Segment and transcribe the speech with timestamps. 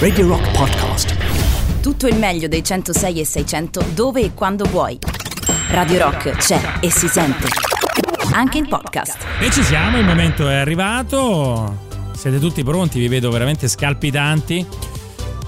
[0.00, 1.80] Radio Rock Podcast.
[1.80, 4.98] Tutto il meglio dei 106 e 600 dove e quando vuoi.
[5.68, 7.46] Radio Rock c'è e si sente.
[8.32, 9.24] Anche in podcast.
[9.38, 11.86] E ci siamo, il momento è arrivato.
[12.12, 12.98] Siete tutti pronti?
[12.98, 14.66] Vi vedo veramente scalpitanti.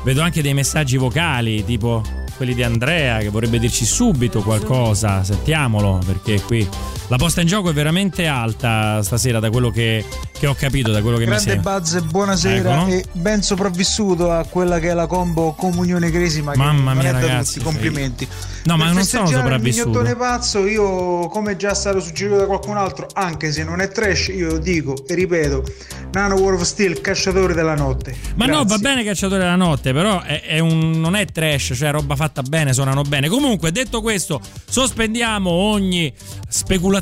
[0.04, 2.04] Vedo anche dei messaggi vocali, tipo
[2.36, 5.24] quelli di Andrea che vorrebbe dirci subito qualcosa.
[5.24, 6.68] Sentiamolo, perché qui
[7.12, 10.02] la posta in gioco è veramente alta stasera da quello che,
[10.32, 11.78] che ho capito, da quello che Grande mi sembra.
[11.78, 12.88] Buzz, buonasera Ecco, no?
[12.88, 16.54] e ben sopravvissuto a quella che è la combo comunione cresima.
[16.56, 18.26] Mamma mia, ragazzi, complimenti.
[18.64, 19.88] No, ma Per non sono sopravvissuto.
[19.88, 23.88] Il mignottone pazzo, io, come già stato suggerito da qualcun altro, anche se non è
[23.88, 25.64] trash, io dico e ripeto:
[26.12, 28.16] Nano War of Steel, cacciatore della notte.
[28.36, 28.68] Ma no, Grazie.
[28.68, 32.40] va bene Cacciatore della Notte, però è, è un, non è trash, cioè roba fatta
[32.40, 33.28] bene, suonano bene.
[33.28, 36.10] Comunque, detto questo, sospendiamo ogni
[36.48, 37.00] speculazione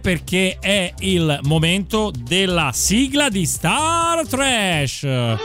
[0.00, 5.04] perché è il momento della sigla di Star Trash.
[5.04, 5.36] Oh,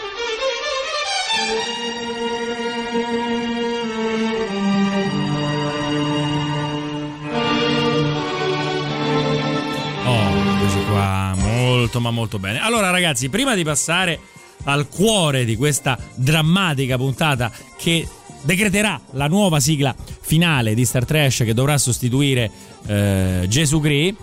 [10.04, 12.59] eccoci qua, molto ma molto bene.
[12.59, 14.20] Allora ragazzi, prima di passare
[14.63, 18.07] al cuore di questa drammatica puntata che
[18.41, 22.49] decreterà la nuova sigla finale di Star Trash che dovrà sostituire
[22.87, 24.15] eh, Gesù Gri,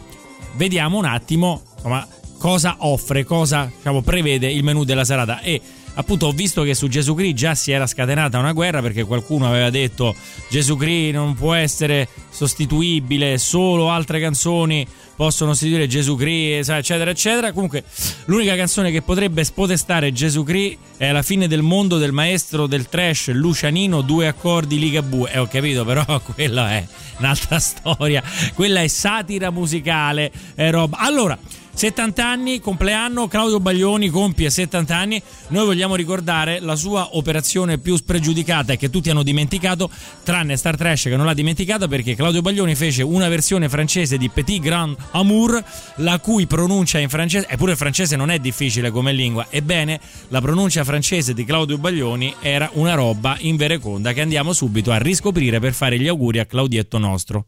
[0.54, 2.06] vediamo un attimo insomma,
[2.38, 5.40] cosa offre, cosa diciamo, prevede il menù della serata.
[5.40, 5.60] E
[5.94, 9.48] appunto ho visto che su Gesù Gri già si era scatenata una guerra perché qualcuno
[9.48, 10.14] aveva detto
[10.48, 14.86] Gesù Gri non può essere sostituibile, solo altre canzoni
[15.18, 17.50] possono sostituire Gesù Cri, eccetera, eccetera.
[17.50, 17.82] Comunque,
[18.26, 22.88] l'unica canzone che potrebbe spodestare Gesù Cri è La fine del mondo del maestro del
[22.88, 25.32] trash Lucianino, due accordi Ligabue.
[25.32, 26.86] Eh, ho capito, però quella è
[27.18, 28.22] un'altra storia.
[28.54, 30.98] Quella è satira musicale, è roba.
[30.98, 31.36] Allora.
[31.78, 35.22] 70 anni, compleanno, Claudio Baglioni compie 70 anni.
[35.50, 39.88] Noi vogliamo ricordare la sua operazione più spregiudicata e che tutti hanno dimenticato,
[40.24, 44.28] tranne Star Trash che non l'ha dimenticata perché Claudio Baglioni fece una versione francese di
[44.28, 45.62] Petit Grand Amour,
[45.98, 49.46] la cui pronuncia in francese, eppure il francese non è difficile come lingua.
[49.48, 50.00] Ebbene,
[50.30, 54.98] la pronuncia francese di Claudio Baglioni era una roba in vereconda che andiamo subito a
[54.98, 57.46] riscoprire per fare gli auguri a Claudietto nostro.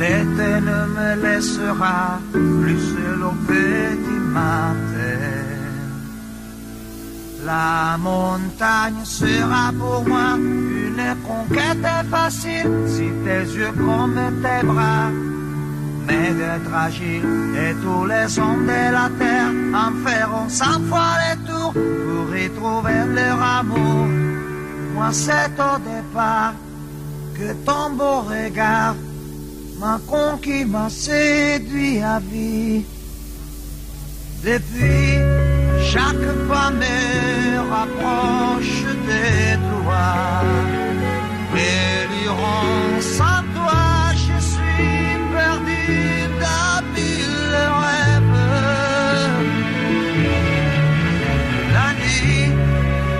[0.00, 5.20] L'été ne me laissera plus seul au petit matin.
[7.44, 15.10] La montagne sera pour moi une conquête facile si tes yeux comme tes bras
[16.06, 17.24] mais d'être agile
[17.64, 22.48] et tous les hommes de la terre en feront cent fois les tours pour y
[22.58, 24.06] trouver leur amour.
[24.94, 26.54] Moi c'est au départ
[27.36, 28.94] que ton beau regard
[29.80, 32.84] m'a conquis, m'a séduit à vie.
[34.44, 35.18] Depuis,
[35.92, 36.98] chaque pas me
[37.74, 39.24] rapproche de
[39.70, 40.08] toi.
[41.56, 43.82] Et durant sans toi,
[44.24, 45.82] je suis perdu
[46.40, 48.38] d'habiles rêves.
[51.76, 52.44] La nuit,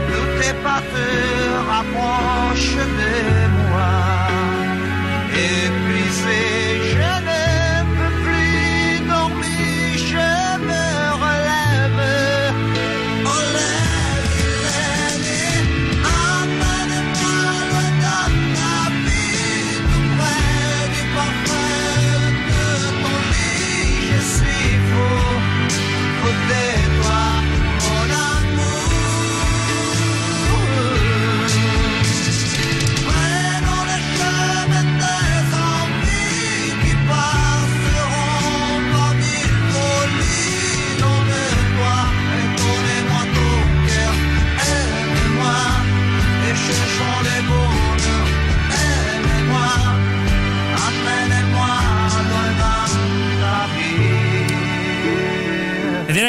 [0.09, 1.09] tous tes pas te
[1.73, 3.15] rapprochent de
[3.61, 3.93] moi.
[5.33, 5.80] Épuisé,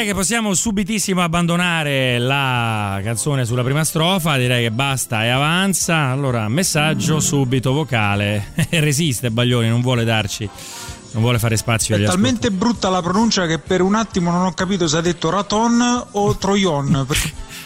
[0.02, 6.10] direi che possiamo subitissimo abbandonare la canzone sulla prima strofa, direi che basta e avanza.
[6.10, 8.52] Allora, messaggio subito vocale.
[8.70, 10.48] Resiste Baglioni, non vuole darci
[11.12, 14.46] non vuole fare spazio agli È talmente brutta la pronuncia che per un attimo non
[14.46, 17.06] ho capito se ha detto Raton o Troyon.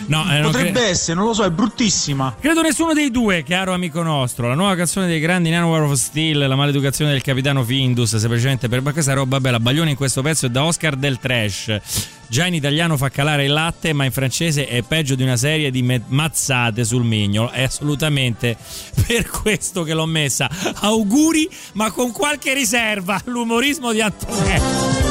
[0.07, 2.37] No, eh, Potrebbe cre- essere, non lo so, è bruttissima.
[2.39, 4.49] Credo nessuno dei due, caro amico nostro.
[4.49, 8.83] La nuova canzone dei grandi Nanowar of Steel, La maleducazione del capitano Findus, semplicemente per
[8.83, 9.59] è roba bella.
[9.59, 11.81] Baglioni in questo pezzo è da Oscar del Trash.
[12.29, 15.71] Già in italiano fa calare il latte, ma in francese è peggio di una serie
[15.71, 17.51] di me- mazzate sul mignolo.
[17.51, 18.57] È assolutamente
[19.07, 20.49] per questo che l'ho messa.
[20.81, 25.05] Auguri, ma con qualche riserva all'umorismo di Antonello.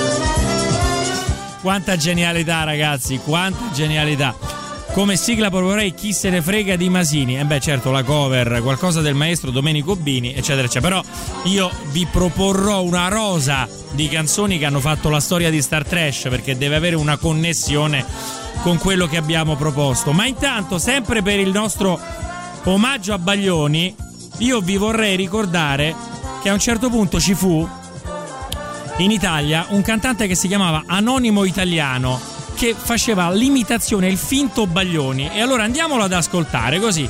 [1.61, 4.64] Quanta genialità, ragazzi, quanta genialità.
[4.95, 7.37] Come sigla proporrei chi se ne frega di Masini.
[7.37, 11.01] E beh, certo, la cover, qualcosa del maestro Domenico Bini, eccetera, eccetera.
[11.01, 11.03] Però
[11.49, 16.27] io vi proporrò una rosa di canzoni che hanno fatto la storia di Star Trash
[16.29, 18.05] perché deve avere una connessione
[18.61, 20.13] con quello che abbiamo proposto.
[20.13, 21.99] Ma intanto, sempre per il nostro
[22.63, 23.93] omaggio a Baglioni,
[24.37, 25.93] io vi vorrei ricordare
[26.41, 27.67] che a un certo punto ci fu
[28.99, 35.29] in Italia un cantante che si chiamava Anonimo Italiano che faceva l'imitazione, il finto Baglioni.
[35.33, 37.07] E allora andiamolo ad ascoltare così.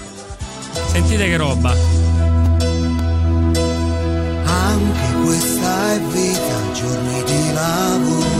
[0.87, 1.73] Sentite che roba.
[4.43, 8.35] Anche questa è vita, giorni di lavoro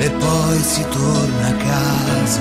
[0.00, 2.40] e poi si torna a casa,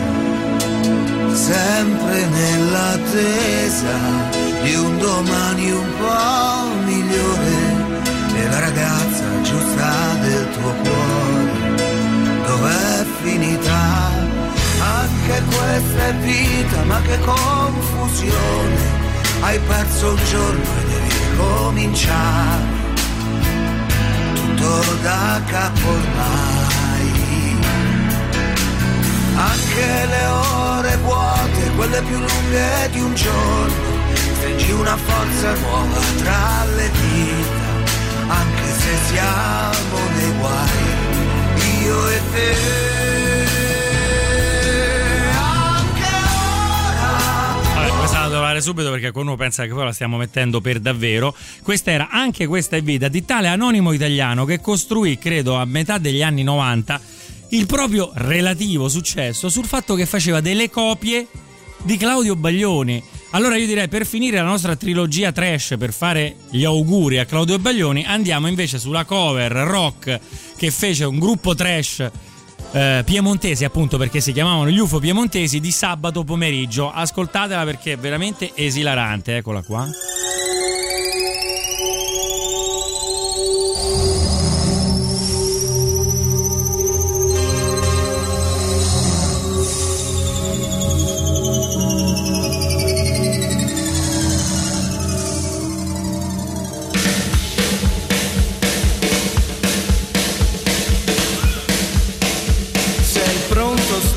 [1.34, 3.98] sempre nell'attesa
[4.64, 7.98] di un domani un po' migliore
[8.34, 11.76] e la ragazza giusta del tuo cuore,
[12.48, 12.89] dov'è
[13.22, 14.38] finita?
[14.80, 18.78] Anche questa è vita, ma che confusione,
[19.42, 22.78] hai perso un giorno e devi ricominciare
[24.34, 27.58] tutto da capo ormai.
[29.36, 33.74] Anche le ore vuote, quelle più lunghe di un giorno,
[34.36, 40.89] stringi una forza nuova tra le dita, anche se siamo nei guai,
[41.90, 42.54] io e te.
[45.34, 46.04] Anche
[46.86, 50.62] ora Vabbè, questa la devo fare subito perché qualcuno pensa che poi la stiamo mettendo
[50.62, 51.36] per davvero.
[51.64, 55.98] Questa era anche questa è vita di tale anonimo italiano che costruì, credo, a metà
[55.98, 57.02] degli anni 90
[57.52, 61.26] il proprio relativo successo sul fatto che faceva delle copie
[61.82, 63.02] di Claudio Baglioni.
[63.32, 67.60] Allora io direi per finire la nostra trilogia trash, per fare gli auguri a Claudio
[67.60, 70.20] Baglioni, andiamo invece sulla cover rock
[70.60, 72.12] che fece un gruppo trash
[72.74, 76.92] eh, piemontesi, appunto perché si chiamavano gli UFO piemontesi, di sabato pomeriggio.
[76.92, 79.38] Ascoltatela perché è veramente esilarante.
[79.38, 79.88] Eccola qua.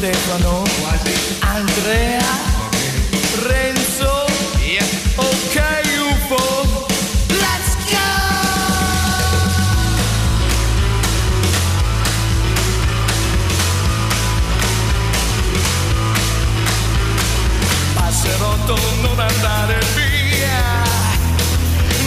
[0.02, 0.64] Stefano?
[1.42, 2.18] Andrea?
[3.46, 4.26] Renzo?
[5.14, 5.62] Ok
[6.10, 6.86] UFO?
[7.28, 8.10] Let's go!
[17.94, 20.82] Passerotto non andare via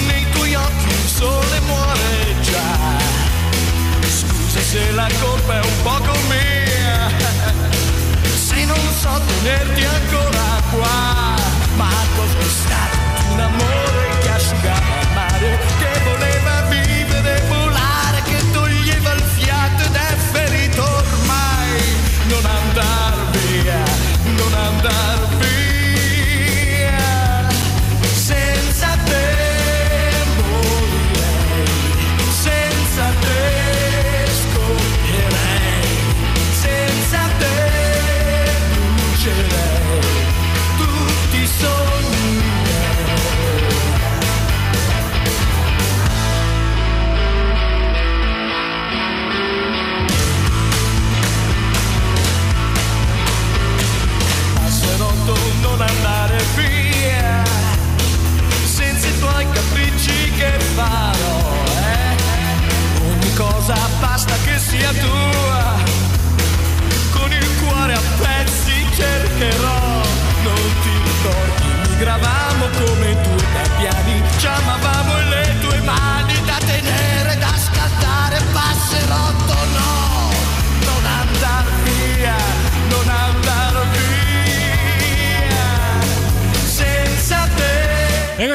[0.07, 2.77] Nei tuoi occhi il sole muore già
[4.01, 5.83] Scusa se la colpa è un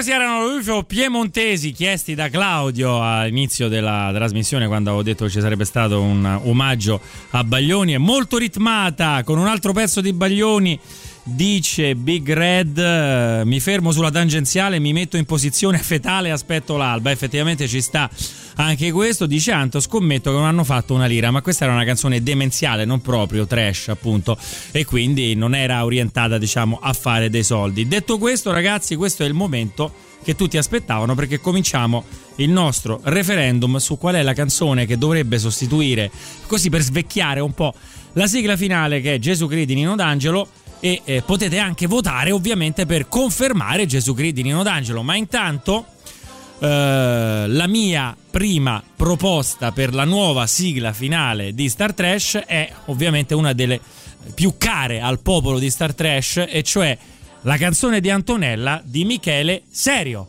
[0.00, 5.30] questi erano gli UFO piemontesi chiesti da Claudio all'inizio della trasmissione quando avevo detto che
[5.30, 6.98] ci sarebbe stato un omaggio
[7.32, 7.92] a Baglioni.
[7.92, 10.80] È molto ritmata con un altro pezzo di Baglioni.
[11.22, 16.76] Dice Big Red, eh, mi fermo sulla tangenziale, mi metto in posizione fetale e aspetto
[16.76, 17.10] l'alba.
[17.10, 18.08] Effettivamente ci sta
[18.56, 19.26] anche questo.
[19.26, 22.84] Dice Anto, scommetto che non hanno fatto una lira, ma questa era una canzone demenziale,
[22.84, 24.36] non proprio trash appunto,
[24.70, 27.86] e quindi non era orientata diciamo a fare dei soldi.
[27.86, 32.04] Detto questo ragazzi, questo è il momento che tutti aspettavano perché cominciamo
[32.36, 36.10] il nostro referendum su qual è la canzone che dovrebbe sostituire,
[36.46, 37.74] così per svecchiare un po'
[38.14, 40.48] la sigla finale che è Gesù di Nino D'Angelo
[40.80, 45.86] e eh, potete anche votare ovviamente per confermare Gesù Cristo di Nino D'Angelo, ma intanto
[46.58, 53.34] eh, la mia prima proposta per la nuova sigla finale di Star Trash è ovviamente
[53.34, 53.80] una delle
[54.34, 56.96] più care al popolo di Star Trash e cioè
[57.42, 60.26] la canzone di Antonella di Michele Serio.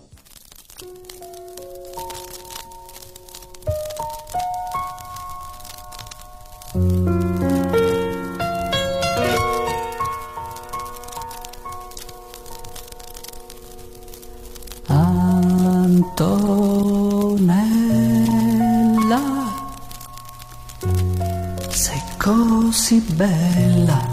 [16.21, 17.49] Antonella,
[21.69, 24.07] sei così bella.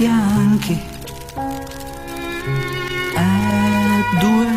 [0.00, 0.80] fianchi.
[3.16, 4.49] E due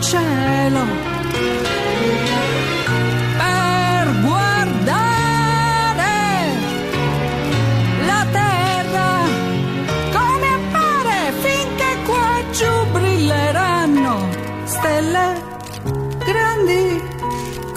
[0.00, 0.84] cielo.
[3.36, 5.24] Per guardare
[8.06, 9.22] la terra
[10.12, 14.28] come appare finché qua giù brilleranno
[14.64, 15.42] stelle
[16.24, 17.02] grandi.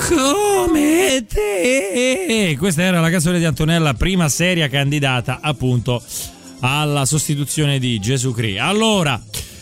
[0.07, 2.55] Come te.
[2.57, 6.03] Questa era la canzone di Antonella, prima seria candidata appunto
[6.59, 8.61] alla sostituzione di Gesù Cristo.
[8.61, 9.19] Allora,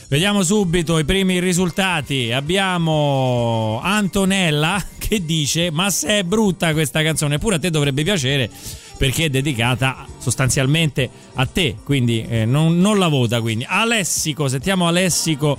[0.09, 2.31] vediamo subito i primi risultati.
[2.33, 8.49] Abbiamo Antonella che dice: Ma se è brutta questa canzone, pure a te dovrebbe piacere
[8.97, 13.39] perché è dedicata sostanzialmente a te, quindi eh, non, non la vota.
[13.39, 15.57] Quindi Alessico, sentiamo Alessico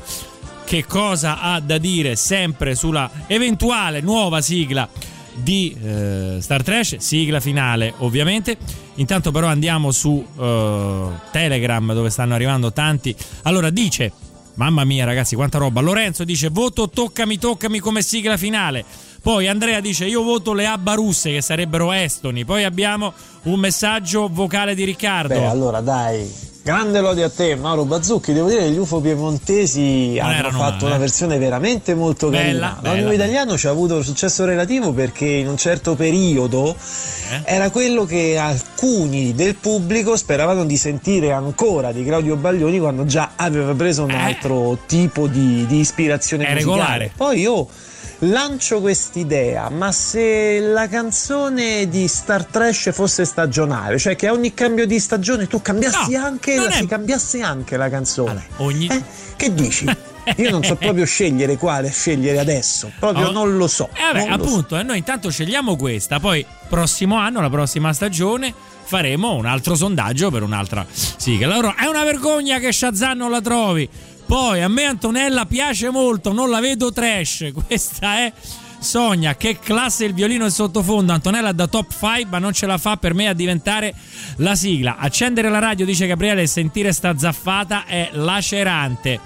[0.66, 4.86] che cosa ha da dire sempre sulla eventuale nuova sigla
[5.34, 8.58] di eh, Star Trash, sigla finale ovviamente.
[8.96, 13.16] Intanto però andiamo su eh, Telegram dove stanno arrivando tanti.
[13.44, 14.12] Allora dice,
[14.60, 18.84] mamma mia ragazzi quanta roba, Lorenzo dice voto toccami toccami come sigla finale.
[19.22, 22.44] Poi Andrea dice io voto le Abba russe che sarebbero estoni.
[22.44, 23.14] Poi abbiamo
[23.44, 25.32] un messaggio vocale di Riccardo.
[25.32, 26.30] Beh, allora dai,
[26.62, 30.84] grande lode a te Mauro Bazzucchi, devo dire che gli UFO piemontesi Non hanno fatto
[30.84, 30.98] male, una eh.
[30.98, 32.94] versione veramente molto Bella, carina.
[33.02, 33.12] bella.
[33.14, 36.74] italiano ci ha avuto successo relativo perché in un certo periodo
[37.30, 37.42] Eh?
[37.44, 43.30] era quello che alcuni del pubblico speravano di sentire ancora di Claudio Baglioni quando già
[43.36, 44.16] aveva preso un Eh.
[44.16, 46.72] altro tipo di, di ispirazione È musicale.
[46.76, 47.12] regolare.
[47.16, 47.68] Poi io
[48.20, 54.52] lancio quest'idea, ma se la canzone di Star Trash fosse stagionale, cioè che a ogni
[54.54, 58.32] cambio di stagione tu cambiassi No, anche la, è- si cambiasse anche la canzone.
[58.50, 59.02] Vabbè, ogni- Eh,
[59.36, 59.86] che dici?
[60.36, 63.32] Io non so proprio scegliere quale scegliere adesso, proprio Oh.
[63.32, 63.88] non lo so.
[63.94, 64.48] Eh vabbè, lo so.
[64.50, 68.52] appunto, e noi intanto scegliamo questa, poi prossimo anno, la prossima stagione,
[68.84, 71.46] faremo un altro sondaggio per un'altra sigla.
[71.54, 73.88] Allora, è una vergogna che Shazam non la trovi.
[74.30, 77.50] Poi a me Antonella piace molto, non la vedo trash.
[77.66, 78.32] Questa è
[78.78, 81.12] Sonia, che classe il violino in sottofondo.
[81.12, 83.92] Antonella da top 5, ma non ce la fa per me a diventare
[84.36, 84.98] la sigla.
[84.98, 89.18] Accendere la radio, dice Gabriele, e sentire sta zaffata è lacerante.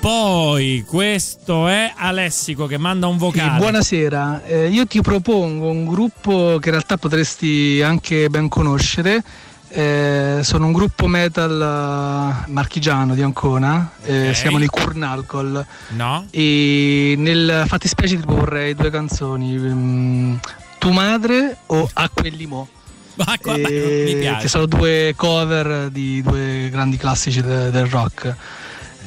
[0.00, 3.50] Poi questo è Alessico che manda un vocale.
[3.50, 9.22] Sì, buonasera, eh, io ti propongo un gruppo che in realtà potresti anche ben conoscere.
[9.72, 14.34] Eh, sono un gruppo metal uh, marchigiano di Ancona, eh, Ok.
[14.34, 15.64] si chiamano i Kurnalcohol.
[15.90, 16.26] No?
[16.30, 20.34] E nel fattispecie ti proporrei due canzoni, mm,
[20.78, 22.66] Tu madre o Acqua e Limò.
[23.18, 24.40] Acqua- Eh, mi piace.
[24.42, 28.34] Che sono due cover di due grandi classici de- del rock.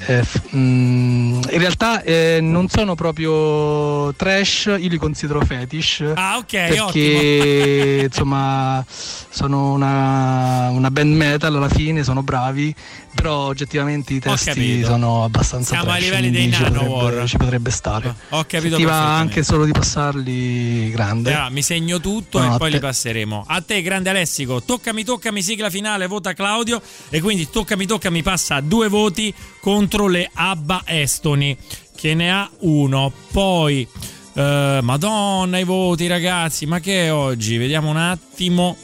[0.05, 0.24] Eh,
[0.55, 6.12] mm, in realtà eh, non sono proprio trash, io li considero fetish.
[6.15, 12.74] Ah, ok, perché insomma sono una, una band metal alla fine, sono bravi,
[13.13, 17.03] però oggettivamente i testi sono abbastanza Siamo ai trash, livelli dei Nanowar.
[17.03, 18.15] potrebbe, ci potrebbe stare.
[18.29, 21.34] Ho capito ti va anche solo di passarli grande.
[21.34, 22.60] Allora, mi segno tutto e Buonanotte.
[22.60, 23.43] poi li passeremo.
[23.48, 24.62] A te, grande Alessico.
[24.62, 26.82] Toccami, toccami, sigla finale, vota Claudio.
[27.10, 31.55] E quindi toccami, toccami, passa a due voti contro le Abba Estoni,
[31.96, 33.12] che ne ha uno.
[33.32, 33.88] Poi,
[34.34, 36.65] eh, Madonna, i voti, ragazzi.
[36.65, 37.58] Ma che è oggi?
[37.58, 38.75] Vediamo un attimo.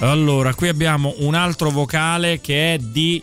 [0.00, 3.20] Allora, qui abbiamo un altro vocale che è di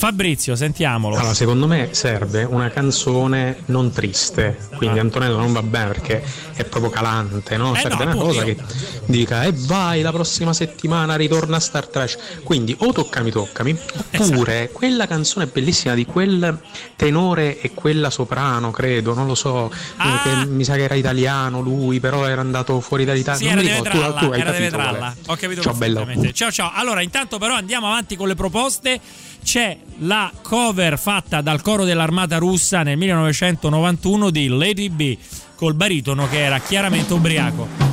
[0.00, 1.14] Fabrizio, sentiamolo.
[1.16, 5.02] Allora, secondo me serve una canzone non triste, quindi Ah.
[5.02, 7.74] Antonello non va bene perché è proprio calante, no?
[7.74, 11.86] Eh serve no, una cosa appunto, che dica e vai la prossima settimana ritorna Star
[11.86, 12.16] Trash.
[12.42, 13.76] Quindi o toccami toccami,
[14.16, 14.72] oppure Esatto.
[14.72, 16.58] quella canzone bellissima di quel
[16.96, 20.22] tenore e quella soprano, credo, non lo so, Ah!
[20.22, 23.38] che mi sa che era italiano lui, però era andato fuori dall'Italia.
[23.50, 25.32] Sì, non era mi ricordo, tu, Vetralla, tu hai era capito.
[25.32, 25.96] Ho capito Ciao bello.
[25.98, 26.32] perfettamente.
[26.32, 26.70] Ciao ciao.
[26.74, 28.98] Allora, intanto però andiamo avanti con le proposte.
[29.42, 35.16] C'è la cover fatta dal coro dell'armata russa nel 1991 di Lady B
[35.54, 37.89] col baritono che era chiaramente ubriaco.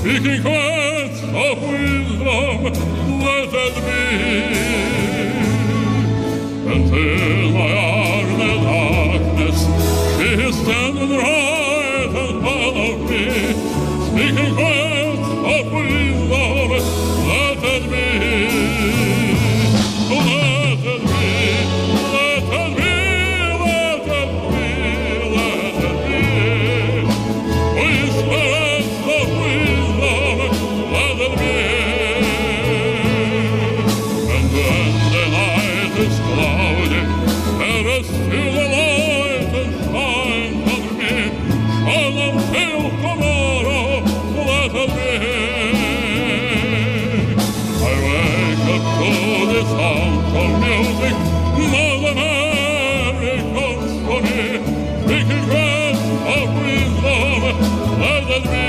[0.00, 2.64] Speaking words of wisdom.
[3.20, 4.00] Let it be
[6.72, 7.39] until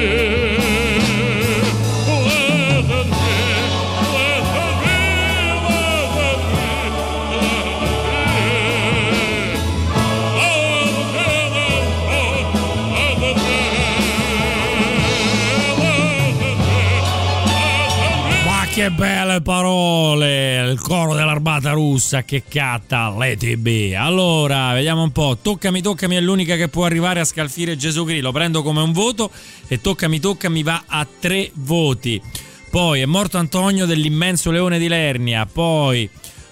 [0.01, 0.60] Yeah.
[18.81, 20.71] Che belle parole!
[20.71, 23.93] Il coro dell'armata russa che catta l'ETB.
[23.95, 25.37] Allora, vediamo un po'.
[25.39, 28.23] Toccami, toccami è l'unica che può arrivare a scalfire Gesù Cristo.
[28.23, 29.29] Lo prendo come un voto
[29.67, 32.19] e toccami, toccami va a tre voti.
[32.71, 35.45] Poi è morto Antonio dell'immenso leone di Lernia.
[35.45, 36.09] Poi.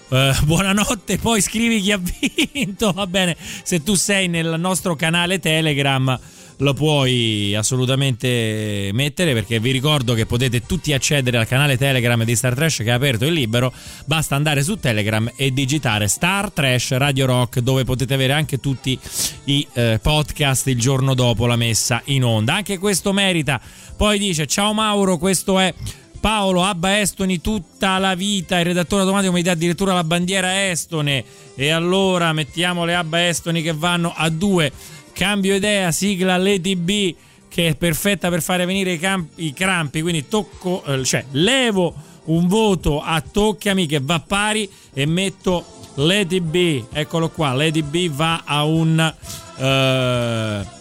[0.09, 1.99] eh, buonanotte, poi scrivi chi ha
[2.53, 2.91] vinto.
[2.91, 6.19] Va bene, se tu sei nel nostro canale Telegram
[6.61, 12.35] lo puoi assolutamente mettere perché vi ricordo che potete tutti accedere al canale Telegram di
[12.35, 13.71] Star Trash che è aperto e libero.
[14.05, 18.99] Basta andare su Telegram e digitare Star Trash Radio Rock dove potete avere anche tutti
[19.45, 22.55] i eh, podcast il giorno dopo la messa in onda.
[22.55, 23.59] Anche questo merita.
[23.95, 25.73] Poi dice ciao Mauro, questo è
[26.19, 31.23] Paolo Abba Estoni tutta la vita, il redattore automatico mi dà addirittura la bandiera estone
[31.55, 34.71] e allora mettiamo le Abba Estoni che vanno a due,
[35.19, 37.13] cambio idea, sigla Lady B
[37.49, 41.93] che è perfetta per fare venire i, campi- i crampi, quindi tocco, eh, cioè levo
[42.25, 48.09] un voto a Toccami che va pari e metto Lady B, eccolo qua, Lady B
[48.09, 49.13] va a un...
[49.57, 50.77] eh,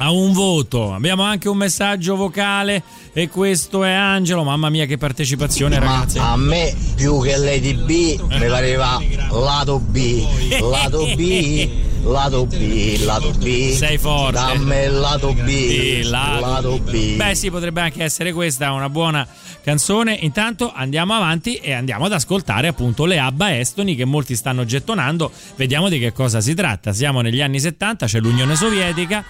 [0.00, 0.92] a un voto.
[0.94, 4.44] Abbiamo anche un messaggio vocale E questo è Angelo.
[4.44, 6.18] Mamma mia, che partecipazione, ragazzi.
[6.18, 10.24] A me più che Lady B mi pareva lato B,
[10.60, 11.68] lato B,
[12.04, 13.72] lato B, lato B.
[13.72, 14.32] Sei forte.
[14.38, 17.16] Dammi il lato B, Sì, lato- lato B.
[17.16, 19.26] Beh, sì, potrebbe anche essere questa una buona
[19.62, 20.14] canzone.
[20.20, 25.30] Intanto andiamo avanti e andiamo ad ascoltare appunto le Abba Estoni che molti stanno gettonando.
[25.56, 26.92] Vediamo di che cosa si tratta.
[26.92, 29.24] Siamo negli anni 70, c'è l'Unione Sovietica.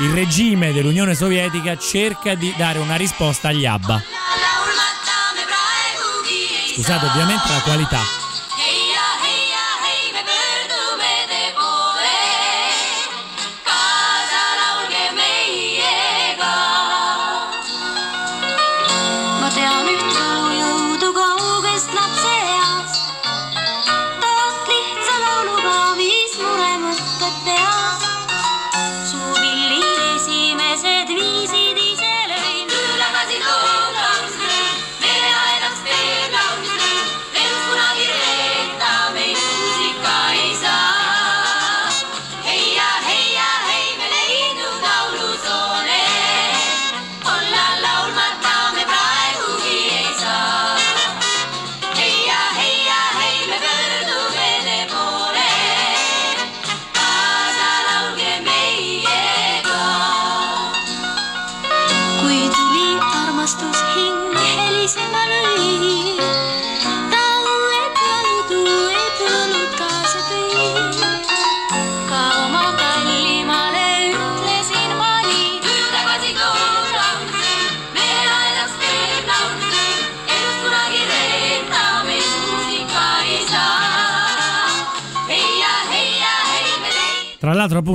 [0.00, 4.02] Il regime dell'Unione Sovietica cerca di dare una risposta agli Abba.
[6.74, 8.25] Scusate, ovviamente la qualità.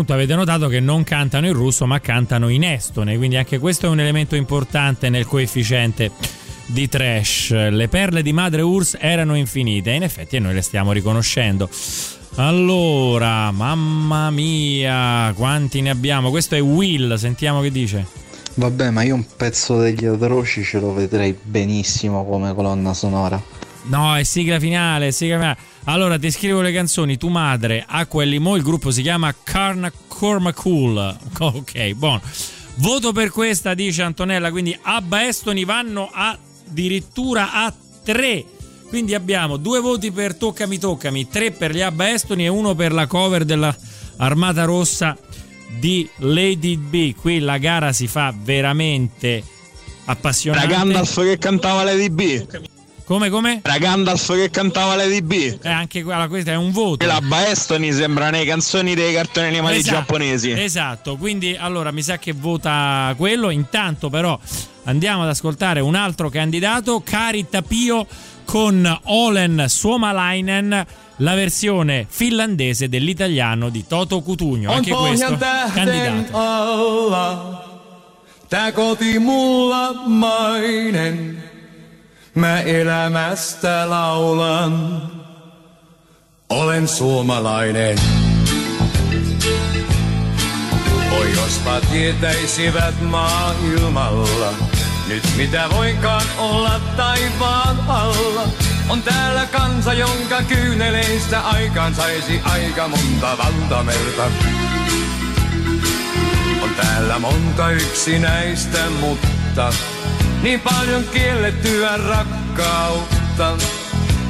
[0.01, 3.17] Appunto, avete notato che non cantano in russo, ma cantano in estone.
[3.17, 6.11] Quindi anche questo è un elemento importante nel coefficiente
[6.65, 7.51] di trash.
[7.51, 11.69] Le perle di madre Urs erano infinite, e in effetti noi le stiamo riconoscendo.
[12.35, 16.29] Allora, mamma mia, quanti ne abbiamo?
[16.29, 18.05] Questo è Will, sentiamo che dice.
[18.55, 23.41] Vabbè, ma io un pezzo degli atroci ce lo vedrei benissimo come colonna sonora.
[23.83, 25.57] No, è sigla finale, è sigla finale.
[25.85, 27.17] Allora, ti scrivo le canzoni.
[27.17, 31.17] Tu madre, Acqua e Limo, il gruppo si chiama Carna Cormacool.
[31.39, 32.21] Ok, buono.
[32.75, 38.45] Voto per questa, dice Antonella, quindi Abba Estoni vanno addirittura a 3.
[38.87, 42.91] Quindi abbiamo due voti per Toccami Toccami, tre per gli Abba Estoni e uno per
[42.91, 43.73] la cover della
[44.17, 45.17] Armata Rossa
[45.79, 47.15] di Lady B.
[47.15, 49.43] Qui la gara si fa veramente
[50.05, 50.67] appassionante.
[50.67, 52.45] Era Gandalf che cantava Lady B.
[53.11, 53.59] Come, come?
[53.61, 55.57] Era Gandalf che cantava Lady B.
[55.61, 57.03] Eh, anche quella, questa è un voto.
[57.03, 60.51] E la Baestoni sembra nei canzoni dei cartoni animati Esatto, giapponesi.
[60.51, 63.49] Esatto, quindi allora mi sa che vota quello.
[63.49, 64.39] Intanto però
[64.85, 68.07] andiamo ad ascoltare un altro candidato, Kari Tapio
[68.45, 70.85] con Olen Suomalainen,
[71.17, 74.71] la versione finlandese dell'italiano di Toto Cutugno.
[74.71, 75.37] Anche questo
[75.73, 76.37] candidato.
[76.37, 77.63] alla,
[78.47, 81.50] tää koti mulla mainen.
[82.35, 85.01] Mä elämästä laulan,
[86.49, 87.97] olen suomalainen.
[91.19, 94.53] Oi jospa tietäisivät maailmalla,
[95.07, 98.47] nyt mitä voinkaan olla taivaan alla.
[98.89, 104.25] On täällä kansa, jonka kyyneleistä aikaan saisi aika monta valtamerta.
[106.63, 109.73] On täällä monta yksinäistä, mutta
[110.41, 113.57] niin paljon kiellettyä rakkautta.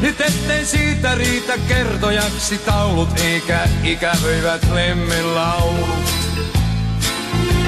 [0.01, 5.89] Nyt ettei siitä riitä kertojaksi taulut eikä ikävöivät lemmilaulut.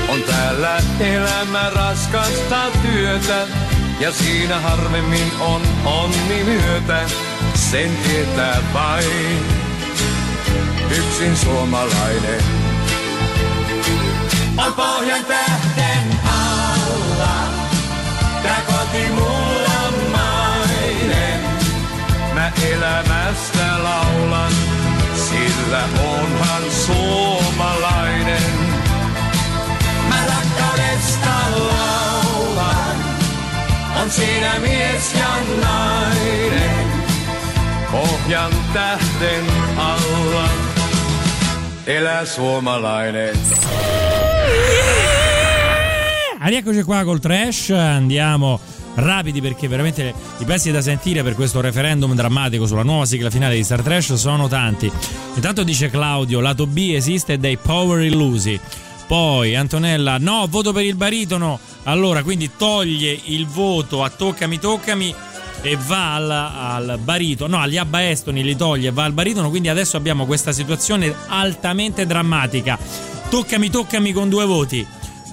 [0.10, 3.48] On täällä elämä raskasta työtä
[4.00, 7.02] ja siinä harvemmin on onni myötä.
[7.72, 9.46] Sen tietää vain
[10.98, 12.44] yksin suomalainen.
[14.58, 15.63] On pohjan tähten
[18.94, 21.40] tää koti mulla mainen.
[22.34, 24.52] Mä elämästä laulan,
[25.16, 25.84] sillä
[26.16, 28.54] onhan suomalainen.
[30.10, 32.96] Mä rakkaudesta laulan,
[34.02, 36.94] on siinä mies ja nainen.
[37.92, 39.46] Pohjan tähten
[39.78, 40.50] alla,
[41.88, 43.36] elää suomalainen.
[46.40, 48.60] Ah, Rieccoci qua col trash, andiamo
[48.96, 53.56] rapidi perché veramente i pezzi da sentire per questo referendum drammatico sulla nuova sigla finale
[53.56, 54.92] di Star Trash sono tanti.
[55.36, 58.60] Intanto dice Claudio, lato B esiste dei Power Illusi.
[59.06, 61.60] Poi Antonella, no, voto per il baritono.
[61.84, 65.14] Allora, quindi toglie il voto a Toccami Toccami
[65.62, 69.50] e va al, al baritono, no, agli Abba Estoni li toglie e va al baritono.
[69.50, 72.78] Quindi adesso abbiamo questa situazione altamente drammatica.
[73.30, 74.86] Toccami Toccami con due voti.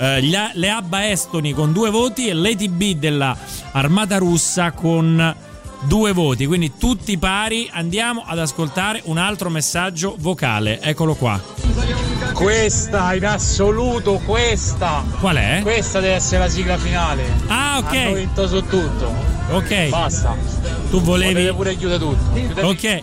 [0.03, 3.37] Eh, gli le Abba Estoni con due voti e Lady B della
[3.73, 5.35] Armata Russa con
[5.83, 7.69] due voti, quindi tutti pari.
[7.71, 10.81] Andiamo ad ascoltare un altro messaggio vocale.
[10.81, 11.39] Eccolo qua.
[12.33, 15.05] Questa in assoluto, questa.
[15.21, 15.61] Qual è?
[15.61, 17.23] Questa deve essere la sigla finale.
[17.49, 17.95] Ah, ok.
[17.95, 19.13] Hanno vinto su tutto.
[19.51, 19.89] Ok.
[19.91, 20.35] Basta.
[20.89, 21.33] Tu volevi.
[21.35, 22.33] Potete pure chiudere tutto.
[22.33, 23.03] Chiudete- Ok,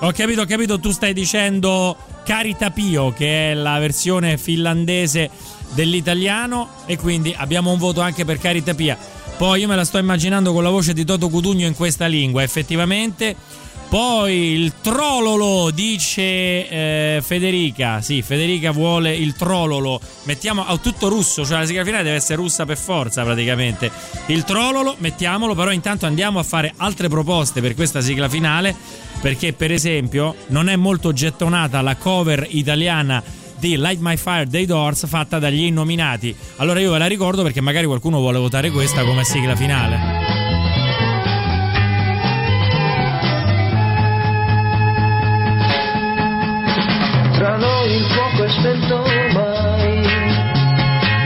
[0.00, 0.80] ho capito, ho capito.
[0.80, 5.28] Tu stai dicendo Carita Pio, che è la versione finlandese
[5.74, 8.96] dell'italiano, e quindi abbiamo un voto anche per Carita Pia.
[9.36, 12.42] Poi io me la sto immaginando con la voce di Toto Cutugno in questa lingua,
[12.42, 13.36] effettivamente.
[13.88, 16.22] Poi il trololo, dice
[16.68, 18.02] eh, Federica.
[18.02, 19.98] Sì, Federica vuole il trololo.
[20.24, 23.90] Mettiamo a tutto russo, cioè la sigla finale deve essere russa per forza praticamente.
[24.26, 28.76] Il trololo, mettiamolo, però intanto andiamo a fare altre proposte per questa sigla finale.
[29.22, 33.22] Perché, per esempio, non è molto gettonata la cover italiana
[33.58, 36.34] di Light My Fire dei Doors fatta dagli innominati.
[36.56, 40.36] Allora io ve la ricordo perché magari qualcuno vuole votare questa come sigla finale.
[47.38, 50.00] Tra noi il fuoco è spento ormai,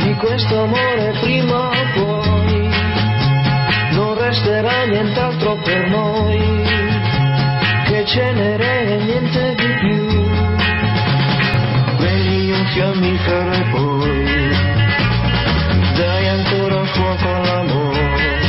[0.04, 2.68] di questo amore prima o poi
[3.92, 6.62] non resterà nient'altro per noi
[7.86, 9.61] che cenere e niente più.
[12.72, 14.50] Vedi un fiammifero e poi
[15.94, 18.40] dai ancora fuoco all'amore,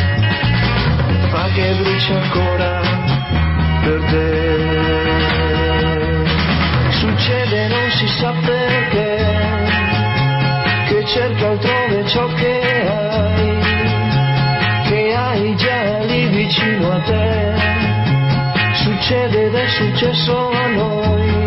[1.30, 2.82] fa che brucia ancora
[3.82, 4.32] per te.
[6.92, 9.26] Succede non si sa perché,
[10.88, 13.60] che cerca altrove ciò che hai,
[14.88, 17.54] che hai già lì vicino a te.
[18.74, 21.42] Succede ed è successo a noi.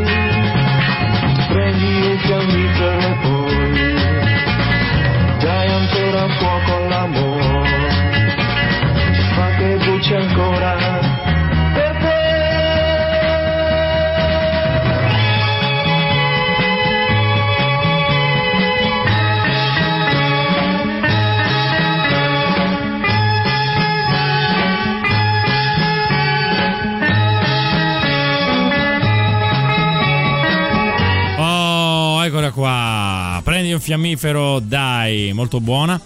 [32.57, 33.39] Qua.
[33.45, 36.01] Prendi un fiammifero, dai, molto buona.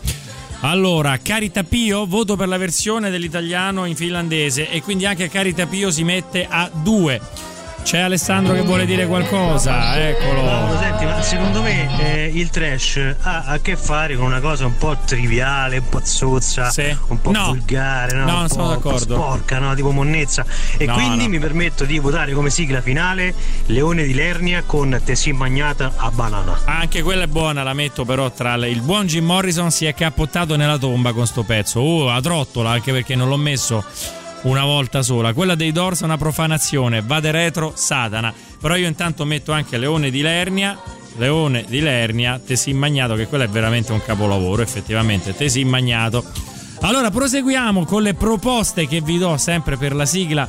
[0.62, 5.92] Allora, Carita Pio, voto per la versione dell'italiano in finlandese e quindi anche Carita Pio
[5.92, 7.20] si mette a due.
[7.82, 10.42] C'è Alessandro che vuole dire qualcosa, eccolo.
[10.42, 14.64] Paolo, senti, ma secondo me eh, il trash ha a che fare con una cosa
[14.66, 16.70] un po' triviale, un po' zozza,
[17.08, 17.46] un po' No.
[17.46, 18.24] vulgare, no?
[18.26, 19.14] No, un non po', sono d'accordo.
[19.14, 19.74] sporca, no?
[19.74, 20.44] tipo monnezza.
[20.76, 21.30] E No, quindi no.
[21.30, 23.34] mi permetto di votare come sigla finale
[23.66, 26.60] Leone di Lernia con Tessin Magnata a banana.
[26.66, 28.68] Anche quella è buona, la metto però tra le...
[28.70, 31.82] Il buon Jim Morrison si è cappottato nella tomba con sto pezzo.
[31.82, 33.84] Uh, la trottola, anche perché non l'ho messo
[34.42, 35.32] una volta sola.
[35.32, 38.32] Quella dei Doors è una profanazione, vade retro, Satana.
[38.60, 40.78] Però io intanto metto anche Leone di Lernia.
[41.16, 45.34] Leone di Lernia, Tesin Magnato, che quello è veramente un capolavoro, effettivamente.
[45.34, 46.24] Tesin Magnato.
[46.82, 50.48] Allora, proseguiamo con le proposte che vi do sempre per la sigla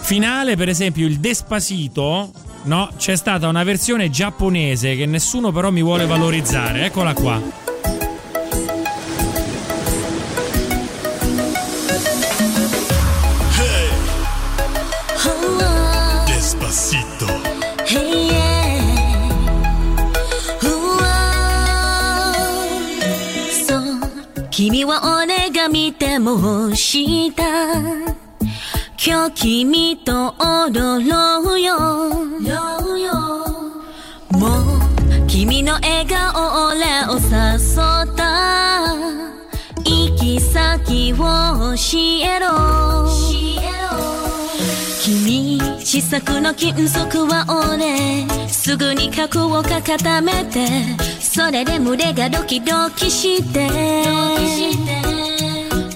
[0.00, 0.56] finale.
[0.56, 2.30] Per esempio, il Despasito.
[2.64, 6.84] No, c'è stata una versione giapponese che nessuno però mi vuole valorizzare.
[6.84, 7.67] Eccola qua.
[24.58, 27.44] 君は俺が見てもした
[28.98, 31.78] 今日君と踊ろうよ。
[34.30, 37.28] もう君の笑顔俺を誘
[38.10, 38.96] った。
[39.84, 41.22] 行き先を教
[42.26, 43.08] えろ
[45.08, 50.66] 君試作の金属は俺すぐに核をか固めて
[51.18, 53.70] それで胸がドキドキして。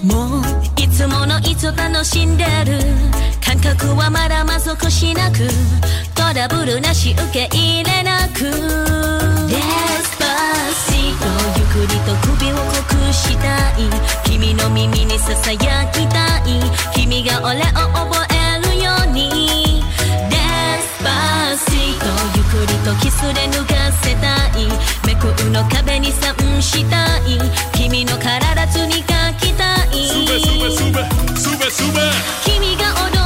[0.03, 0.41] もう
[0.81, 2.79] いつものいつ楽しんでる。
[3.45, 5.47] 感覚はまだまぞこしなく
[6.15, 8.45] トラブルなし受け入れなく。
[9.45, 9.53] Despacito
[11.55, 13.81] ゆっくりと首を濃くしたい。
[14.25, 16.59] 君の耳にささやきたい。
[16.95, 18.32] 君が俺を覚え
[19.13, 19.83] に。
[20.29, 20.35] デ
[20.81, 24.25] スパーシートゆっくりとキスで脱がせた
[24.57, 24.67] い。
[25.05, 27.39] めくうの壁にサインしたい。
[27.73, 29.03] 君の体に書
[29.39, 29.87] きたい。
[32.43, 33.22] 君が踊る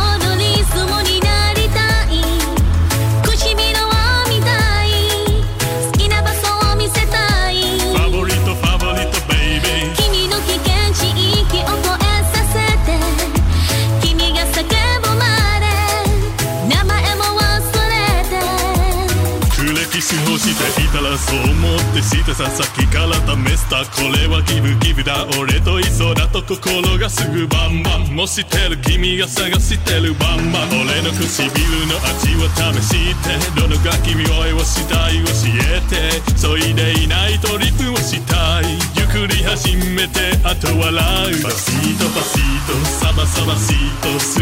[20.58, 23.86] ていたらそう思ってしてささっきから試した。
[23.86, 25.26] これはギブギブだ。
[25.40, 28.16] 俺といそだと心がすぐバンバン。
[28.16, 30.70] もしてる君が探してるバンバン。
[30.82, 35.24] 俺の唇の味を試してどのが君ををしたい。
[35.24, 35.32] 教
[35.70, 38.97] えてそいでいないとリプをしたい。
[39.18, 43.90] 作り始めてあと笑うパシートパシートサバサバシー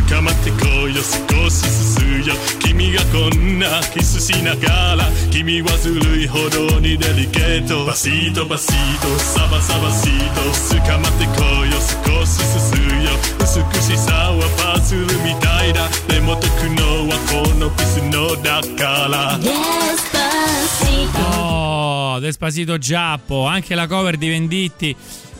[0.03, 0.13] ト。
[0.13, 2.35] 捕まってこいよ少しすすよ。
[2.59, 7.85] 君がこんなキスしながら君はずるいほどにデリケート。
[7.85, 10.41] バシートバシートサバサバシート。
[10.75, 13.34] 捕まってこいよ少しすすよ。
[13.54, 24.96] 美しさはパズルみたいだでも解くのはこのピスのだから Despacito Oh, Despacito Giappo, anche la cover di Venditti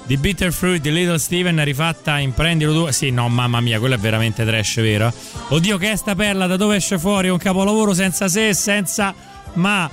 [0.06, 2.90] di Bitter Fruit di Little Steven rifatta in Prendilo tu.
[2.90, 5.12] Sì, no, mamma mia, quello è veramente trash, vero?
[5.48, 7.28] Oddio, che è sta perla, da dove esce fuori?
[7.28, 9.14] Un capolavoro senza se, senza
[9.54, 9.88] ma.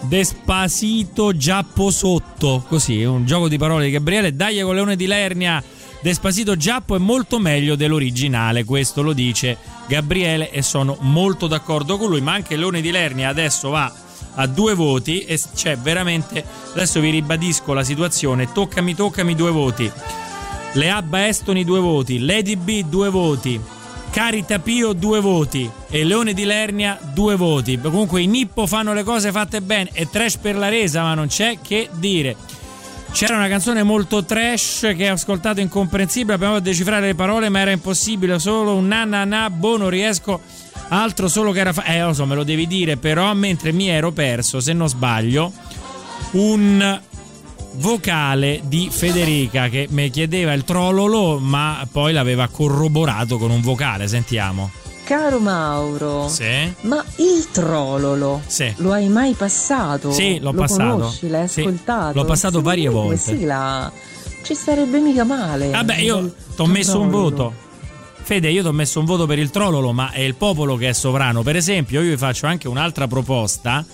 [0.00, 4.34] Despacito Giappo sotto, così, un gioco di parole di Gabriele.
[4.34, 5.62] Dai con Leone di Lernia.
[6.03, 12.09] Despacito Giappo è molto meglio dell'originale, questo lo dice Gabriele e sono molto d'accordo con
[12.09, 13.89] lui, ma anche Leone di Lernia adesso va
[14.35, 19.89] a due voti e c'è veramente adesso vi ribadisco la situazione toccami toccami due voti.
[20.73, 23.57] Le Abba Estoni due voti Lady B due voti
[24.11, 27.79] Carita Pio due voti e Leone di Lernia due voti.
[27.79, 31.27] Comunque i Nippo fanno le cose fatte bene e trash per la resa ma non
[31.27, 32.35] c'è che dire
[33.13, 37.59] c'era una canzone molto trash che ho ascoltato incomprensibile abbiamo a decifrare le parole ma
[37.59, 40.41] era impossibile solo un na na na boh non riesco
[40.89, 43.87] altro solo che era fa- eh lo so me lo devi dire però mentre mi
[43.87, 45.53] ero perso se non sbaglio
[46.31, 47.01] un
[47.75, 54.07] vocale di Federica che mi chiedeva il trololo ma poi l'aveva corroborato con un vocale
[54.07, 54.71] sentiamo
[55.03, 58.71] Caro Mauro, sì ma il trololo Sì.
[58.77, 60.11] lo hai mai passato?
[60.11, 60.91] Sì, l'ho lo passato.
[60.93, 62.13] Conosci, l'hai Sì, ascoltato?
[62.17, 63.17] l'ho passato Secondo varie volte.
[63.17, 63.91] sigla
[64.43, 65.69] ci starebbe mica male.
[65.69, 67.53] Vabbè, io ti ho messo un voto.
[68.25, 70.89] Fede, io ti ho messo un voto per il trololo, ma è il popolo che
[70.89, 71.43] è sovrano.
[71.43, 73.85] Per esempio, io vi faccio anche un'altra proposta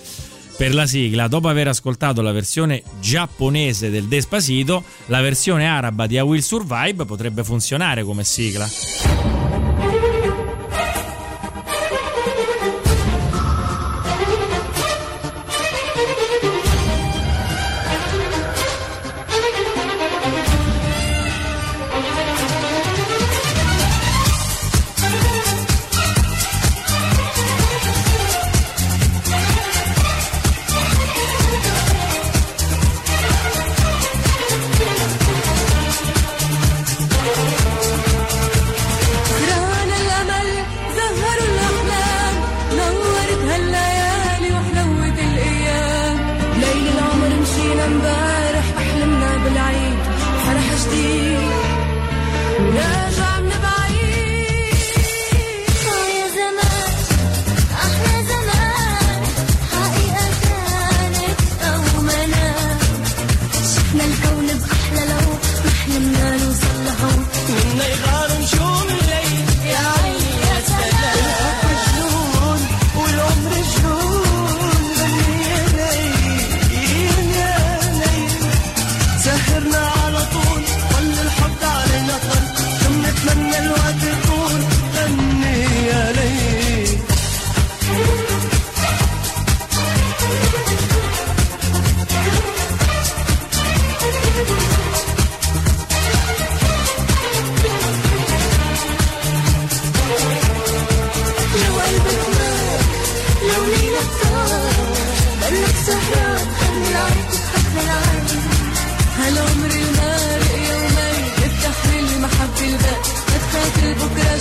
[0.57, 1.27] per la sigla.
[1.27, 7.05] Dopo aver ascoltato la versione giapponese del Despacito, la versione araba di I Will Survive
[7.05, 8.67] potrebbe funzionare come sigla.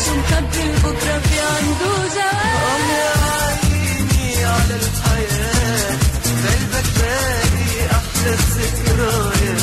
[0.05, 3.11] شو مخبي البكرة في عنده آه يا
[3.55, 5.99] عيني على الحياة.
[6.24, 9.61] قلبك باقي أحلى الذكريات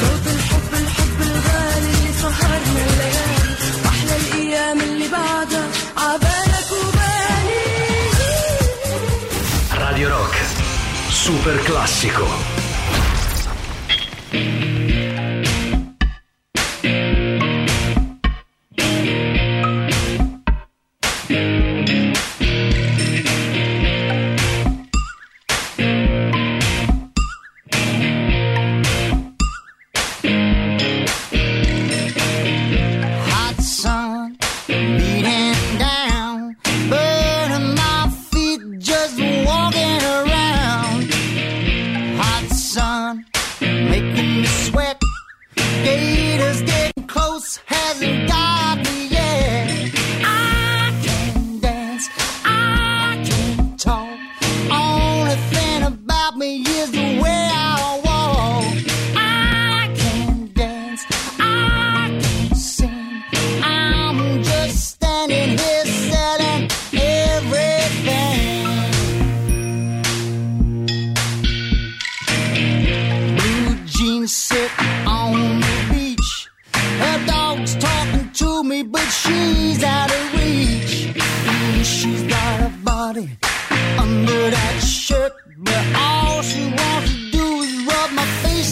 [0.00, 3.54] صوت الحب الحب الغالي اللي سهرنا الليالي.
[3.86, 5.66] أحلى الأيام اللي بعدها
[5.96, 7.62] عبالك وبالي.
[9.82, 10.34] Radio Rock,
[11.24, 12.26] super classico.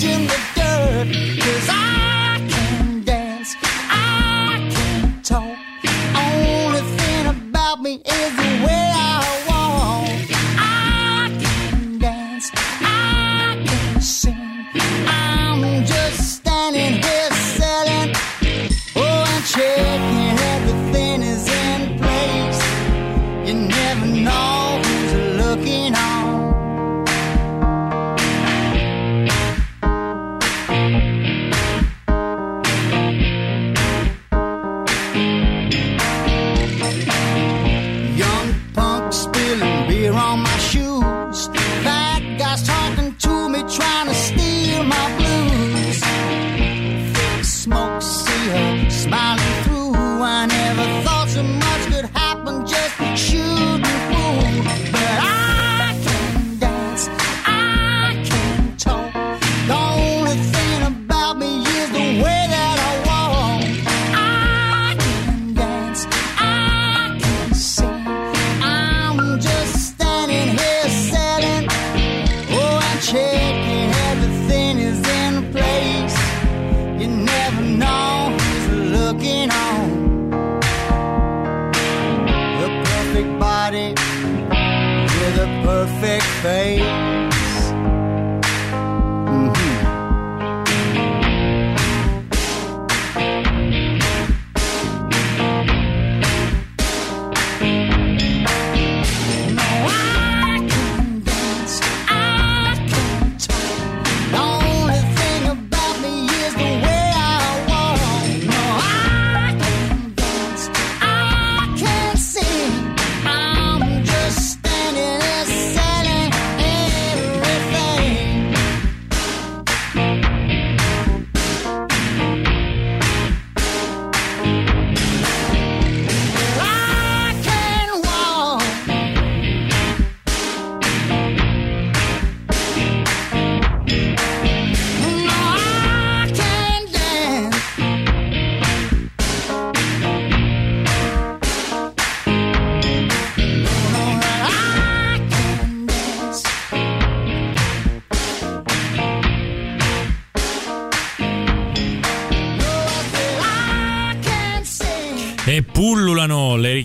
[0.04, 1.08] In the dirt.
[1.40, 1.89] Cause I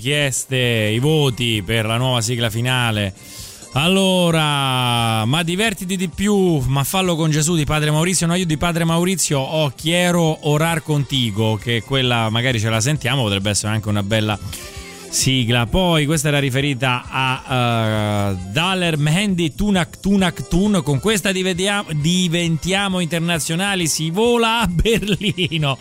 [0.06, 3.12] richieste, i voti per la nuova sigla finale.
[3.74, 8.28] Allora, ma divertiti di più, ma fallo con Gesù di Padre Maurizio.
[8.28, 13.24] No, io di Padre Maurizio ho Chiero orar contigo, che quella magari ce la sentiamo,
[13.24, 14.38] potrebbe essere anche una bella
[15.10, 15.66] sigla.
[15.66, 20.82] Poi questa era riferita a uh, Daler Mehendi Tunak Tunak Tun.
[20.84, 25.76] Con questa diventiamo, diventiamo internazionali, si vola a Berlino,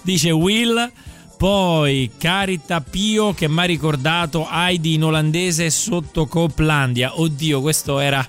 [0.00, 0.92] dice Will.
[1.36, 7.20] Poi Carita Pio che mi ha ricordato Heidi in olandese sotto Coplandia.
[7.20, 8.26] Oddio, questo era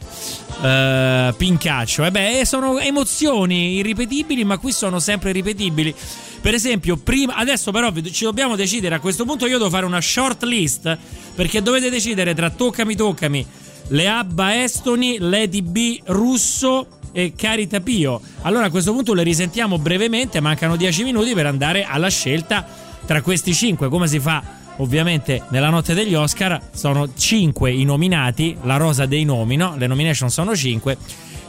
[0.61, 2.03] eh, Pincaccio.
[2.03, 5.95] E beh, sono emozioni irripetibili, ma qui sono sempre ripetibili.
[6.41, 8.95] Per esempio, prima, adesso però ci dobbiamo decidere.
[8.95, 10.97] A questo punto io devo fare una short list
[11.33, 13.45] perché dovete decidere tra Toccami Toccami,
[13.87, 18.19] le Abba Estoni, Lady B Russo e Carita Pio.
[18.41, 23.21] Allora a questo punto le risentiamo brevemente, mancano 10 minuti per andare alla scelta tra
[23.21, 23.89] questi 5.
[23.89, 24.41] Come si fa
[24.77, 26.59] ovviamente nella notte degli Oscar?
[26.73, 29.75] Sono 5 i nominati, la rosa dei nomi, no?
[29.77, 30.97] Le nomination sono 5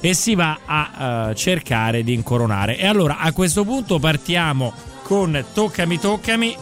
[0.01, 2.79] e si va a eh, cercare di incoronare.
[2.79, 4.73] E allora a questo punto partiamo
[5.03, 6.57] con Toccami Toccami,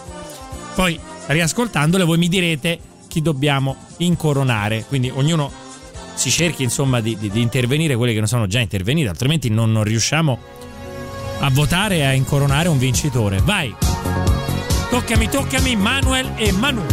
[0.74, 2.78] poi riascoltandole voi mi direte
[3.09, 4.84] chi dobbiamo incoronare.
[4.87, 5.51] Quindi ognuno
[6.14, 9.70] si cerchi insomma di, di- di intervenire quelli che non sono già interveniti, altrimenti non,
[9.70, 10.39] non riusciamo
[11.41, 13.41] a votare e a incoronare un vincitore.
[13.43, 13.74] Vai!
[14.91, 16.84] Toccami, toccami, Manuel e Manu.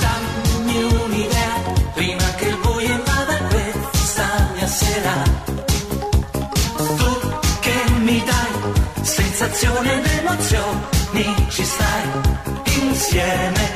[0.00, 1.54] Dammi un'idea
[1.94, 5.22] prima che il buio invada questa mia sera.
[6.96, 10.06] Tu che mi dai sensazioni ed
[11.48, 12.10] ci stai
[12.82, 13.75] insieme.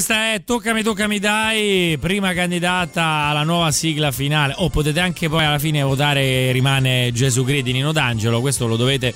[0.00, 4.54] Questa è Toccami Toccami Dai, prima candidata alla nuova sigla finale.
[4.56, 8.76] O potete anche poi alla fine votare rimane Gesù Cristo di Nino D'Angelo, questo lo
[8.76, 9.12] dovete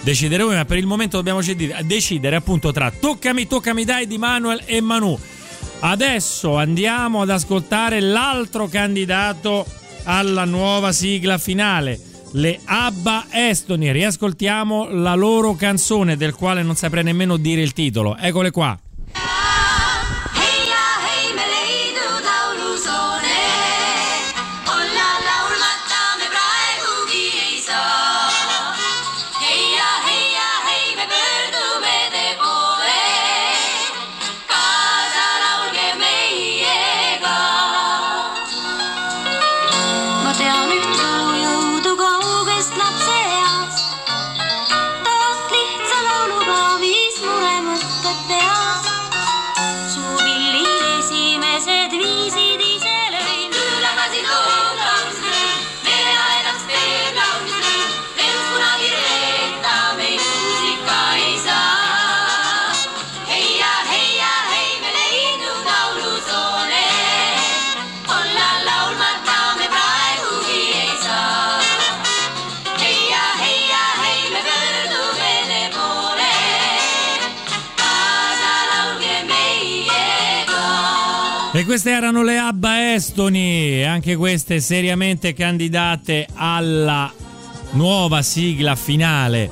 [0.00, 1.42] decidere voi, ma per il momento dobbiamo
[1.82, 5.18] decidere appunto tra Toccami Toccami Dai di Manuel e Manu.
[5.80, 9.66] Adesso andiamo ad ascoltare l'altro candidato
[10.04, 12.00] alla nuova sigla finale.
[12.32, 18.16] Le Abba Estoni, riascoltiamo la loro canzone del quale non saprei nemmeno dire il titolo.
[18.16, 18.78] Eccole qua.
[81.62, 87.08] E queste erano le Abba Estoni, anche queste seriamente candidate alla
[87.74, 89.48] nuova sigla finale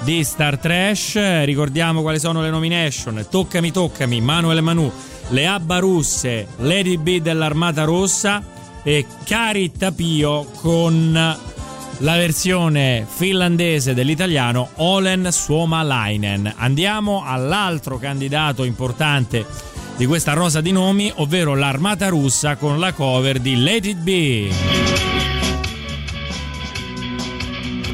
[0.00, 1.44] di Star Trash.
[1.44, 4.90] Ricordiamo quali sono le nomination: Toccami Toccami, Manuel Manu,
[5.28, 8.42] le Abba Russe, Lady B dell'Armata Rossa
[8.82, 16.50] e Cari Tapio con la versione finlandese dell'italiano Olen Suomalainen.
[16.56, 19.44] Andiamo all'altro candidato importante
[19.96, 24.50] di questa rosa di nomi, ovvero l'Armata Russa con la cover di Let It Be.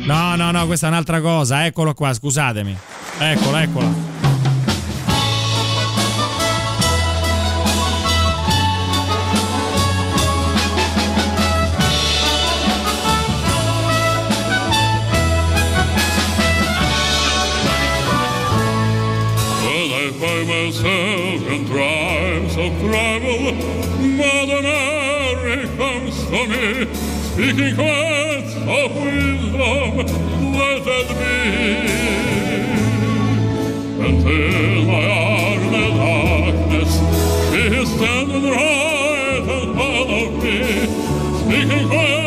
[0.04, 2.76] No, no, no, questa è un'altra cosa, eccolo qua, scusatemi.
[3.18, 4.17] Eccolo, eccolo.
[26.68, 29.90] Speaking words of wisdom.
[30.52, 31.34] Let it be
[34.06, 36.92] until my arm in darkness.
[37.54, 39.28] Is standing right
[40.42, 40.56] me,
[41.40, 42.17] speaking words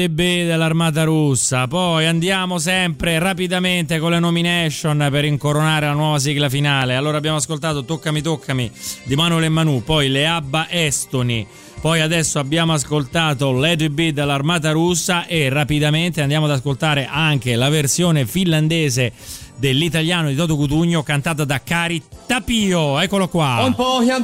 [0.00, 1.66] Eh, Lady B dell'Armata Russa.
[1.66, 6.94] Poi andiamo sempre rapidamente con le nomination per incoronare la nuova sigla finale.
[6.94, 8.70] Allora abbiamo ascoltato Toccami Toccami
[9.04, 11.46] di Manuel e Manu, poi le Abba Estoni.
[11.80, 17.68] Poi adesso abbiamo ascoltato Lady B dell'Armata Russa e rapidamente andiamo ad ascoltare anche la
[17.68, 19.12] versione finlandese
[19.56, 22.98] dell'italiano di Toto Cutugno cantata da Cari Tapio.
[23.00, 23.74] Eccolo qua.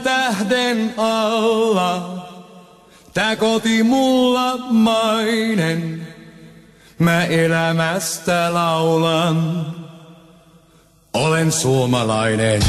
[0.03, 2.36] Tähden alla,
[3.17, 6.09] tää koti mulla mainen.
[6.99, 9.67] Mä elämästä laulan,
[11.15, 12.63] olen suomalainen.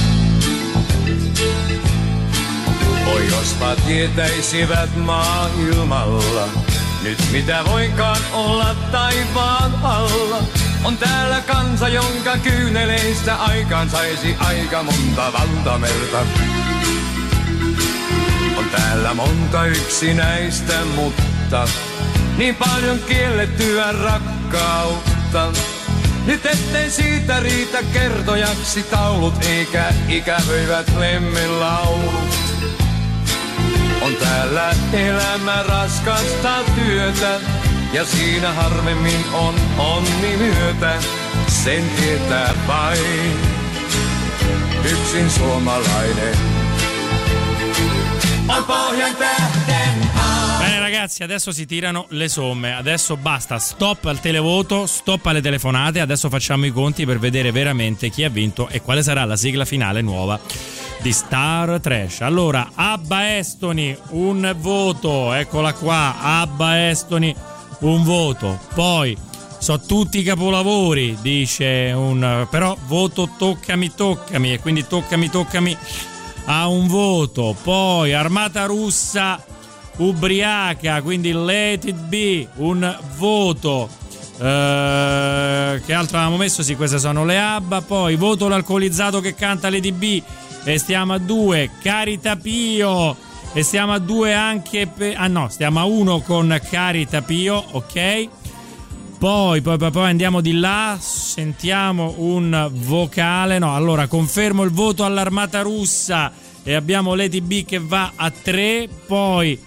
[3.13, 6.47] Oi jospa tietäisivät maailmalla,
[7.03, 10.43] nyt mitä voinkaan olla taivaan alla.
[10.83, 16.25] On täällä kansa, jonka kyyneleistä aikaan saisi aika monta valtamerta.
[18.57, 21.67] On täällä monta yksinäistä, mutta
[22.37, 25.51] niin paljon kiellettyä rakkautta.
[26.25, 32.37] Nyt ettei siitä riitä kertojaksi taulut eikä ikävöivät lemmilaulut.
[34.19, 37.39] täällä elämä raskasta työtä.
[37.93, 40.93] Ja siinä harvemmin on onni myötä,
[41.47, 43.39] sen tietää vain
[44.91, 46.56] yksin suomalainen.
[50.59, 55.99] Bene ragazzi, adesso si tirano le somme, adesso basta, stop al televoto, stop alle telefonate,
[55.99, 59.65] adesso facciamo i conti per vedere veramente chi ha vinto e quale sarà la sigla
[59.65, 60.39] finale nuova
[61.01, 62.21] di Star Trash.
[62.21, 67.35] Allora, Abba Estoni, un voto, eccola qua, Abba Estoni,
[67.79, 69.15] un voto, poi
[69.59, 72.47] so tutti i capolavori, dice un...
[72.49, 75.77] però voto toccami toccami e quindi toccami toccami
[76.49, 79.43] ha un voto, poi Armata Russa
[79.97, 83.89] ubriaca, quindi Let It Be, un voto.
[84.39, 86.63] Eh, che altro avevamo messo?
[86.63, 87.81] Sì, queste sono le ABBA.
[87.81, 90.21] Poi voto l'alcolizzato che canta Lady B.
[90.63, 91.71] E stiamo a due.
[91.81, 93.15] Carita Pio.
[93.53, 95.15] E stiamo a due anche per.
[95.17, 98.29] Ah no, stiamo a uno con Carita Pio, ok.
[99.17, 103.57] Poi, poi, poi, poi andiamo di là, sentiamo un vocale.
[103.57, 108.87] No, allora confermo il voto all'armata russa e abbiamo Lady B che va a 3.
[109.07, 109.59] Poi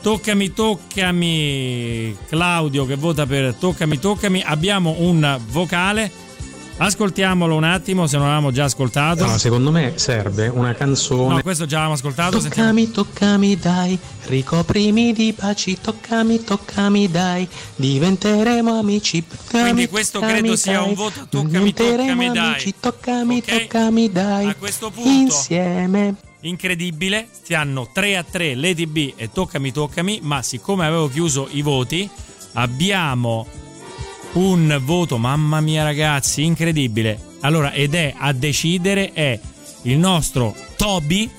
[0.00, 4.42] toccami, toccami, Claudio che vota per toccami, toccami.
[4.42, 6.10] Abbiamo un vocale.
[6.76, 9.24] Ascoltiamolo un attimo, se non l'avevamo già ascoltato.
[9.24, 11.34] No, secondo me serve una canzone.
[11.36, 12.40] No, questo già l'avevamo ascoltato.
[12.40, 12.68] sentiamo.
[12.70, 19.24] Toccami, toccami, dai, ricoprimi di baci, toccami, toccami, dai, diventeremo amici.
[19.24, 22.38] Toccami, Quindi questo toccami, credo sia dai, un voto toccami, toccami, dai.
[22.38, 23.44] amici, toccami, Ok?
[23.58, 26.14] toccami, dai, A questo punto insieme.
[26.40, 31.62] incredibile, stiano 3 a 3 Lady B e Toccami Toccami, ma siccome avevo chiuso i
[31.62, 32.10] voti,
[32.54, 33.46] abbiamo
[34.34, 37.18] un voto, mamma mia ragazzi, incredibile.
[37.40, 39.38] Allora, ed è a decidere è
[39.82, 41.30] il nostro Toby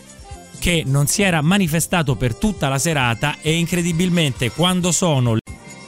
[0.59, 5.37] che non si era manifestato per tutta la serata e incredibilmente quando sono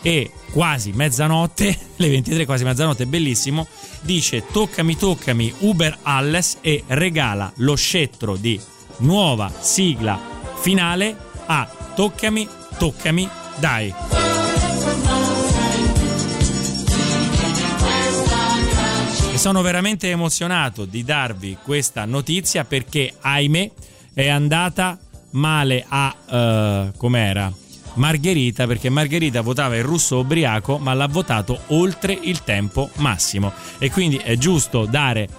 [0.01, 3.67] e quasi mezzanotte, le 23 quasi mezzanotte, bellissimo,
[4.01, 8.59] dice toccami toccami Uber Alles e regala lo scettro di
[8.97, 10.19] nuova sigla
[10.59, 12.47] finale a toccami
[12.77, 13.29] toccami
[13.59, 14.26] dai.
[19.47, 23.71] Sono veramente emozionato di darvi questa notizia perché, ahimè,
[24.13, 24.99] è andata
[25.31, 26.13] male a...
[26.29, 27.49] eh, com'era?
[27.93, 33.53] Margherita, perché Margherita votava il russo ubriaco, ma l'ha votato oltre il tempo massimo.
[33.77, 35.29] E quindi è giusto dare,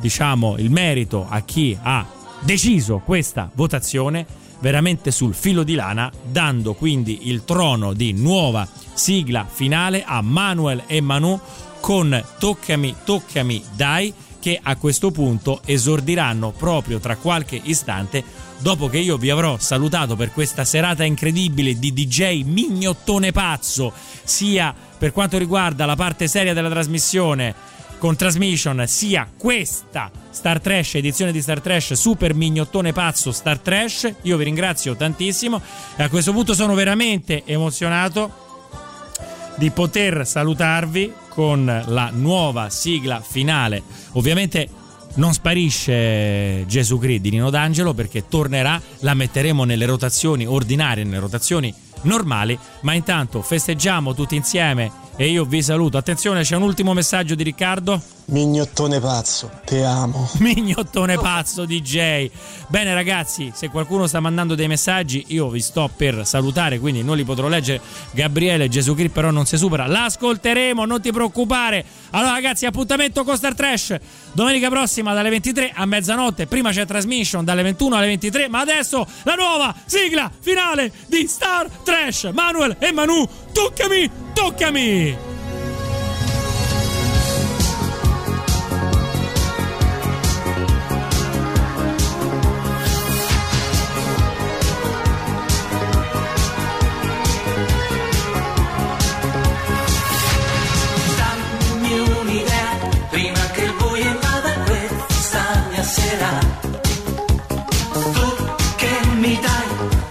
[0.00, 2.06] diciamo, il merito a chi ha
[2.40, 4.26] deciso questa votazione
[4.58, 10.82] veramente sul filo di lana, dando quindi il trono di nuova sigla finale a Manuel
[10.86, 11.40] e Manu
[11.80, 18.24] con Toccami, Toccami, Dai, che a questo punto esordiranno proprio tra qualche istante,
[18.58, 23.92] dopo che io vi avrò salutato per questa serata incredibile di DJ mignottone pazzo,
[24.24, 27.54] sia per quanto riguarda la parte seria della trasmissione
[27.98, 34.14] con Transmission, sia questa Star Trash, edizione di Star Trash, super mignottone pazzo Star Trash.
[34.22, 35.60] Io vi ringrazio tantissimo
[35.96, 38.48] e a questo punto sono veramente emozionato
[39.56, 43.82] di poter salutarvi con la nuova sigla finale.
[44.12, 44.68] Ovviamente
[45.14, 51.18] non sparisce Gesù Cristo di Nino D'Angelo perché tornerà, la metteremo nelle rotazioni ordinarie, nelle
[51.18, 51.72] rotazioni
[52.02, 54.90] normali, ma intanto festeggiamo tutti insieme
[55.20, 55.98] e io vi saluto.
[55.98, 58.00] Attenzione, c'è un ultimo messaggio di Riccardo.
[58.30, 60.30] Mignottone pazzo, te amo.
[60.40, 62.30] Mignottone pazzo DJ.
[62.68, 67.16] Bene ragazzi, se qualcuno sta mandando dei messaggi, io vi sto per salutare, quindi non
[67.18, 67.82] li potrò leggere.
[68.12, 69.86] Gabriele, Gesù Cristo però non si supera.
[69.86, 71.84] L'ascolteremo, non ti preoccupare.
[72.12, 73.98] Allora ragazzi, appuntamento con Star Trash.
[74.32, 76.46] Domenica prossima dalle 23 a mezzanotte.
[76.46, 81.68] Prima c'è transmission dalle 21 alle 23, ma adesso la nuova sigla finale di Star
[81.68, 82.30] Trash.
[82.32, 85.28] Manuel e Manu, toccami, toccami.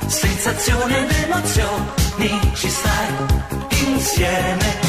[0.08, 3.69] Sensazione ed emozioni, ci stai
[4.00, 4.89] insieme.